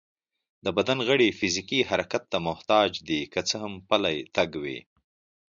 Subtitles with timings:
[0.65, 4.79] د بدن غړي فزيکي حرکت ته محتاج دي، که څه هم پلی تګ وي